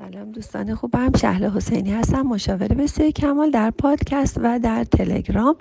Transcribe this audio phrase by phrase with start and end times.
[0.00, 5.56] سلام دوستان خوبم شهل حسینی هستم مشاور بسیار کمال در پادکست و در تلگرام.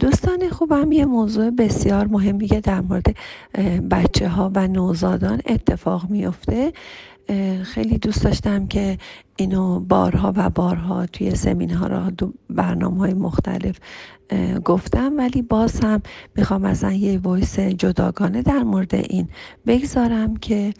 [0.00, 3.16] دوستان خوبم یه موضوع بسیار مهمی که در مورد
[3.90, 6.72] بچه ها و نوزادان اتفاق میفته
[7.62, 8.98] خیلی دوست داشتم که
[9.36, 12.10] اینو بارها و بارها توی سمینارها
[12.50, 13.76] برنامه های مختلف
[14.64, 15.12] گفتم.
[15.18, 16.02] ولی باز هم
[16.36, 19.28] می‌خوام مثلا یه وایس جداگانه در مورد این
[19.66, 20.74] بگذارم که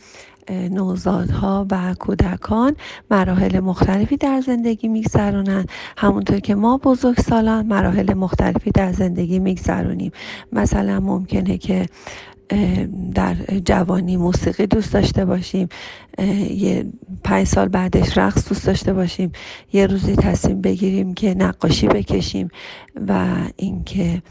[0.51, 2.77] نوزادها و کودکان
[3.11, 5.67] مراحل مختلفی در زندگی میگذرونن
[5.97, 10.13] همونطور که ما بزرگسالان مراحل مختلفی در زندگی میگذرونیم.
[10.53, 11.87] مثلا ممکنه که
[13.15, 13.35] در
[13.65, 15.69] جوانی موسیقی دوست داشته باشیم
[16.51, 16.87] یه
[17.25, 19.33] پنج سال بعدش رقص دوست داشته باشیم
[19.73, 22.49] یه روزی تصمیم بگیریم که نقاشی بکشیم
[23.09, 24.23] و اینکه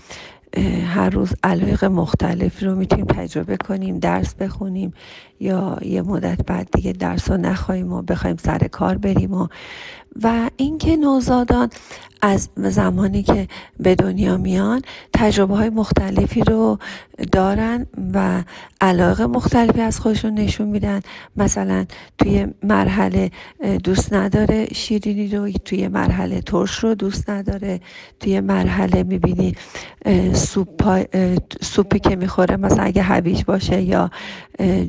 [0.88, 4.94] هر روز علایق مختلف رو می‌تونیم تجربه کنیم درس بخونیم
[5.40, 9.48] یا یه مدت بعد دیگه درس رو نخواهیم و بخوایم سر کار بریم و
[10.24, 11.70] و اینکه نوزادان
[12.22, 13.48] از زمانی که
[13.80, 14.82] به دنیا میان
[15.14, 16.80] تجربه های مختلفی رو
[17.32, 18.44] دارن و
[18.82, 21.02] علاقه مختلفی از خودشون نشون میدن.
[21.36, 21.86] مثلا
[22.18, 23.32] توی مرحله
[23.84, 27.80] دوست نداره شیرینی رو توی مرحله ترش رو دوست نداره.
[28.20, 29.56] توی مرحله می‌بینی
[30.34, 31.06] سوپ
[31.62, 34.12] سوپی که می‌خوره مثلا اگه هویج باشه یا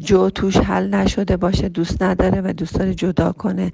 [0.00, 3.72] جو توش حل نشده باشه دوست نداره و دوست داره جدا کنه.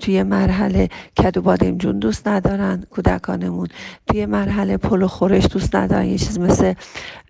[0.00, 0.88] توی مرحله
[1.18, 3.68] کدو بادمجون دوست ندارن کودکانمون
[4.06, 6.04] توی مرحله پلو خورش دوست ندارن.
[6.04, 6.74] یه چیز مثل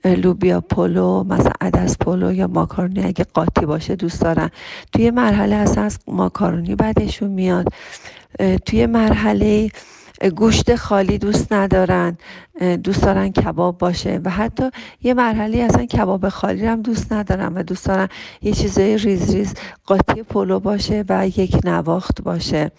[0.04, 4.50] لوبیا پلو مثلا عدس پلو یا ماکارونی اگه قاطی باشه دوست دارن.
[4.92, 7.68] توی مرحله اصلا ماکارونی بدشون میاد.
[8.66, 9.70] توی مرحله
[10.36, 12.16] گوشت خالی دوست ندارن
[12.84, 14.70] دوست دارن کباب باشه و حتی
[15.02, 18.08] یه مرحله اصلا کباب خالی هم دوست ندارن و دوست دارن
[18.42, 19.54] یه چیزای ریز ریز
[19.86, 22.70] قاطی پلو باشه و یک نواخت باشه.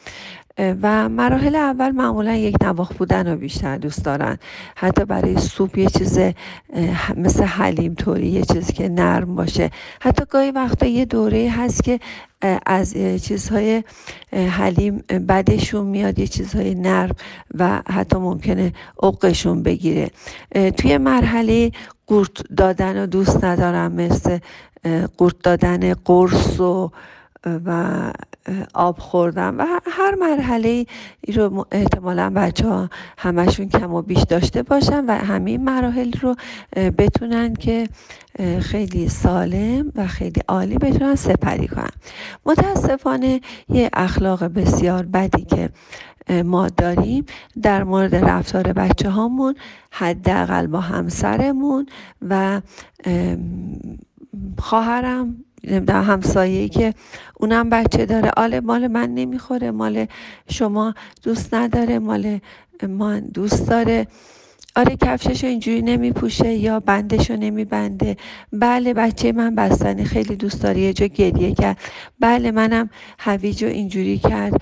[0.81, 4.37] و مراحل اول معمولا یک نواخت بودن رو بیشتر دوست دارن.
[4.75, 6.19] حتی برای سوپ یه چیز
[7.17, 9.69] مثل حلیم طوری یه چیز که نرم باشه.
[10.01, 11.99] حتی گاهی وقتا یه دوره هست که
[12.65, 13.83] از چیزهای
[14.33, 17.15] حلیم بدشون میاد یه چیزهای نرم
[17.53, 18.73] و حتی ممکنه
[19.03, 20.11] عقشون بگیره.
[20.77, 21.71] توی مرحله
[22.07, 24.39] قورت دادن رو دوست ندارم مثل
[25.17, 26.91] قورت دادن قرص و
[27.45, 27.93] و
[28.73, 30.85] آب خوردن و هر مرحله
[31.35, 36.35] رو احتمالا بچه ها همشون کم و بیش داشته باشن و همین مراحل رو
[36.75, 37.87] بتونن که
[38.61, 41.89] خیلی سالم و خیلی عالی بتونن سپری کنن.
[42.45, 45.69] متاسفانه یه اخلاق بسیار بدی که
[46.43, 47.25] ما داریم
[47.61, 49.55] در مورد رفتار بچه هامون
[49.91, 51.85] حداقل با همسرمون
[52.29, 52.61] و
[54.57, 56.93] خواهرم نمی‌دونم همسایه که
[57.39, 58.31] اونم بچه داره.
[58.37, 59.71] آله مال من نمی‌خوره.
[59.71, 60.05] مال
[60.49, 61.99] شما دوست نداره.
[61.99, 62.39] مال
[62.87, 64.07] من دوست داره.
[64.75, 68.17] آره کفشش اینجوری نمیپوشه یا بندشو نمیبنده.
[68.53, 70.79] بله بچه من بستنی خیلی دوست داره.
[70.79, 71.77] یه جا گریه کرد.
[72.19, 72.89] بله منم
[73.19, 74.53] هویجو اینجوری کرد.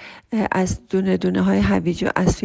[0.51, 2.41] از دونه دونه های هویجو از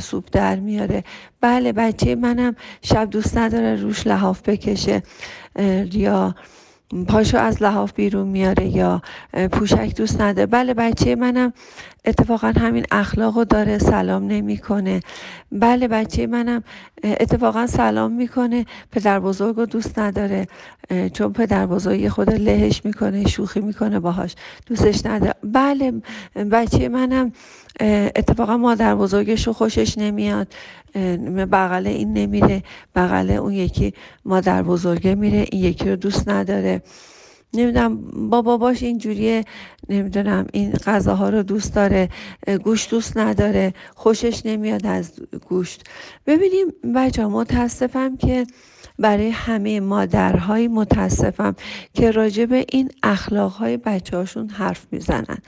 [0.00, 1.04] سوپ در میاره.
[1.40, 3.76] بله بچه منم شب دوست نداره.
[3.76, 5.02] روش لحاف بکشه.
[5.92, 6.34] یا
[7.08, 9.02] پاشو از لحاف بیرون میاره یا
[9.52, 10.46] پوشک دوست نداره.
[10.46, 11.52] بله بچه منم
[12.04, 15.00] اتفاقا همین اخلاقو داره سلام نمی‌کنه.
[15.52, 16.64] بله بچه منم
[17.04, 18.66] اتفاقا سلام می‌کنه.
[18.92, 20.46] پدر بزرگ رو دوست نداره
[21.12, 24.34] چون پدر بزرگ خود لهش می‌کنه شوخی می‌کنه باهاش.
[24.66, 25.92] دوستش نداره بله
[26.50, 27.32] بچه منم
[28.16, 30.48] اتفاقا مادر بزرگش رو خوشش نمیاد.
[31.52, 32.62] بغل این نمیره.
[32.94, 33.94] بغل اون یکی
[34.24, 35.46] مادر بزرگه میره.
[35.52, 36.82] این یکی رو دوست نداره.
[37.56, 37.96] نمی‌دونم
[38.30, 39.44] با باباش اینجوریه
[39.88, 42.08] نمی‌دونم این غذاها رو دوست داره
[42.64, 45.12] گوشت دوست نداره خوشش نمیاد از
[45.48, 45.84] گوشت.
[46.26, 48.46] ببینیم بچه متاسفم که
[48.98, 51.56] برای همه مادرهای متاسفم
[51.94, 55.38] که راجع به این اخلاقهای بچه هاشون حرف می‌زنن.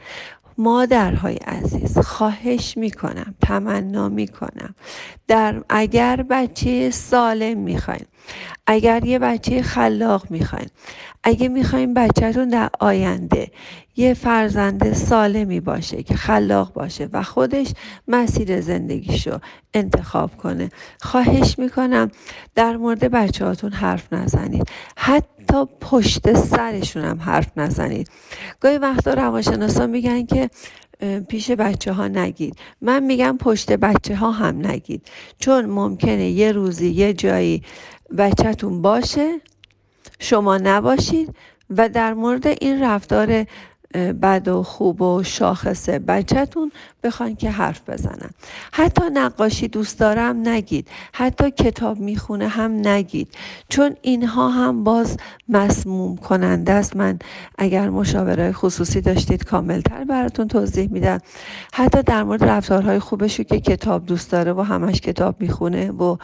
[0.59, 4.75] مادرهای عزیز خواهش می‌کنم تمنا می‌کنم.
[5.29, 8.07] در اگر بچه سالم می‌خواین
[8.67, 10.69] اگر یه بچه خلاق می‌خواین
[11.25, 13.51] اگه می‌خواین بچهتون در آینده
[13.97, 17.73] یه فرزند سالمی باشه که خلاق باشه و خودش
[18.09, 19.39] مسیر زندگیشو
[19.75, 20.69] انتخاب کنه.
[21.01, 22.11] خواهش می‌کنم
[22.55, 24.69] در مورد بچه هاتون حرف نزنید.
[24.97, 28.11] حتی پشت سرشون هم حرف نزنید.
[28.61, 30.51] گاهی وقتا روانشناسا میگن که
[31.29, 32.57] پیش بچه ها نگید.
[32.81, 35.09] من میگم پشت بچه ها هم نگید.
[35.39, 37.63] چون ممکنه یه روزی یه جایی
[38.19, 39.41] بچهتون باشه
[40.19, 41.37] شما نباشید
[41.71, 43.47] و در مورد این رفتار
[43.97, 46.73] بد و خوب و شاخصه بچهتون
[47.03, 48.31] بخواین که حرف بزنن.
[48.73, 50.89] حتی نقاشی دوست دارم نگید.
[51.13, 53.29] حتی کتاب می‌خونه هم نگید.
[53.69, 55.17] چون اینها هم باز
[55.49, 56.97] مسموم کننده است.
[56.97, 57.19] من
[57.59, 61.19] اگر مشاوره خصوصی داشتید کاملتر براتون توضیح میدم.
[61.73, 66.17] حتی در مورد رفتارهای خوبشو که کتاب دوست داره و همش کتاب می‌خونه و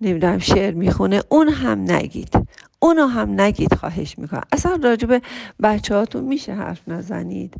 [0.00, 2.34] نمی‌دونم شعر می‌خونه اون هم نگید.
[2.80, 4.42] اونو هم نگید خواهش می‌کنم.
[4.52, 5.22] اصلا راجب
[5.62, 7.54] بچه هاتون میشه حرف نزنید.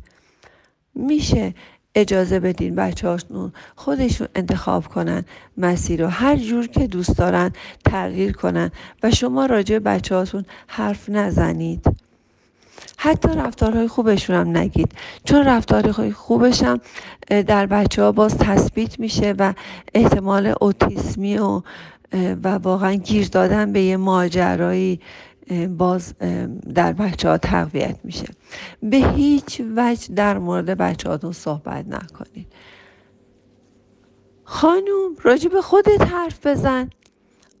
[0.95, 1.53] میشه
[1.95, 5.25] اجازه بدین بچه هاتون خودشون انتخاب کنن
[5.57, 6.07] مسیر رو.
[6.07, 7.51] هر جور که دوست دارن
[7.85, 8.71] تغییر کنن
[9.03, 11.85] و شما راجع بچه هاتون حرف نزنید.
[12.97, 14.91] حتی رفتارهای خوبشون هم نگید.
[15.23, 16.81] چون رفتارهای خوبش هم
[17.29, 19.53] در بچه ها باز تثبیت میشه و
[19.93, 21.61] احتمال اوتیسمی و
[22.13, 24.99] و واقعا گیر دادن به یه ماجرایی
[25.77, 26.13] باز
[26.75, 28.27] در بچه ها تقویت میشه.
[28.83, 32.47] به هیچ وجه در مورد بچه هاتون صحبت نکنید.
[34.43, 36.89] خانوم راجع به خودت حرف بزن.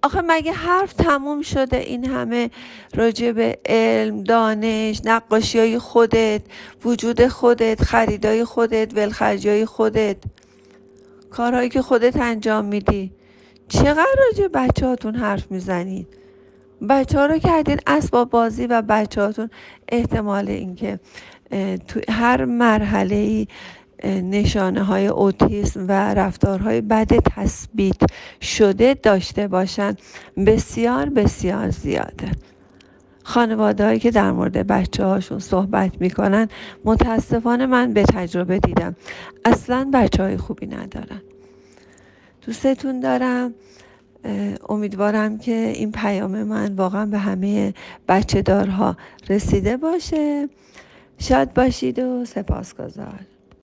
[0.03, 2.49] آخه مگه حرف تموم شده این همه
[2.93, 6.41] راجع به علم دانش نقاشی های خودت
[6.85, 10.17] وجود خودت خریدای خودت ولخرجی های خودت؟
[11.29, 13.11] کارهایی که خودت انجام میدی.
[13.71, 16.07] چقدر راجع بچه هاتون حرف می‌زنید
[16.89, 19.49] بچه ها رو کردین اسباب بازی و بچه هاتون
[19.89, 20.99] احتمال اینکه
[21.87, 23.47] تو هر مرحله ای
[24.03, 28.01] نشانه های اوتیسم و رفتارهای بد تثبیت
[28.41, 29.99] شده داشته باشند
[30.45, 32.31] بسیار بسیار زیاده.
[33.23, 36.47] خانواده هایی که در مورد بچه هاشون صحبت می‌کنن
[36.85, 38.95] متاسفانه من به تجربه دیدم.
[39.45, 41.21] اصلا بچه های خوبی ندارن.
[42.45, 43.53] دوستتون دارم.
[44.69, 47.73] امیدوارم که این پیام من واقعا به همه
[48.07, 48.97] بچه دارها
[49.29, 50.49] رسیده باشه.
[51.17, 53.19] شاد باشید و سپاسگزار.